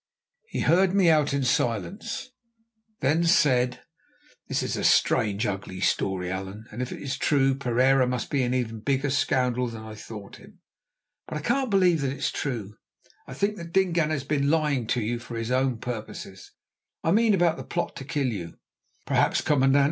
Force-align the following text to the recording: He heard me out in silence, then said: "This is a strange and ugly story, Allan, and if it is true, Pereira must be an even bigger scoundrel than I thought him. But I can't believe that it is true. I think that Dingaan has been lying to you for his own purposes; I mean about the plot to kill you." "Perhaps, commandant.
He 0.47 0.61
heard 0.61 0.95
me 0.95 1.11
out 1.11 1.31
in 1.31 1.43
silence, 1.43 2.31
then 3.01 3.23
said: 3.23 3.81
"This 4.47 4.63
is 4.63 4.75
a 4.75 4.83
strange 4.83 5.45
and 5.45 5.53
ugly 5.53 5.79
story, 5.79 6.31
Allan, 6.31 6.65
and 6.71 6.81
if 6.81 6.91
it 6.91 6.99
is 7.03 7.19
true, 7.19 7.53
Pereira 7.53 8.07
must 8.07 8.31
be 8.31 8.41
an 8.41 8.55
even 8.55 8.79
bigger 8.79 9.11
scoundrel 9.11 9.67
than 9.67 9.83
I 9.83 9.93
thought 9.93 10.37
him. 10.37 10.59
But 11.27 11.37
I 11.37 11.41
can't 11.41 11.69
believe 11.69 12.01
that 12.01 12.09
it 12.13 12.17
is 12.17 12.31
true. 12.31 12.77
I 13.27 13.35
think 13.35 13.57
that 13.57 13.73
Dingaan 13.73 14.09
has 14.09 14.23
been 14.23 14.49
lying 14.49 14.87
to 14.87 15.01
you 15.01 15.19
for 15.19 15.37
his 15.37 15.51
own 15.51 15.77
purposes; 15.77 16.51
I 17.03 17.11
mean 17.11 17.35
about 17.35 17.57
the 17.57 17.63
plot 17.63 17.95
to 17.97 18.03
kill 18.03 18.25
you." 18.25 18.55
"Perhaps, 19.05 19.41
commandant. 19.41 19.79